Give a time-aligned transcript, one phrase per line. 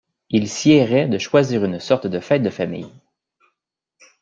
[0.31, 2.89] Il siérait de choisir une sorte de fête de famille.